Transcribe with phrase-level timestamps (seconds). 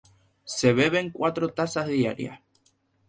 [0.55, 2.39] Se beben cuatro tazas diarias.